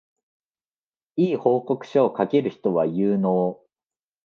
[1.15, 3.59] 良い報告書を書ける人は有能